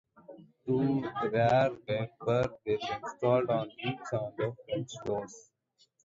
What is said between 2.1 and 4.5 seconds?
were installed on each of